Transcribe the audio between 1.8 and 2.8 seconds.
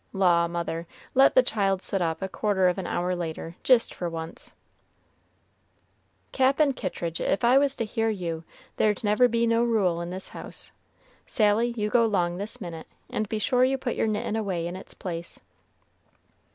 sit up a quarter of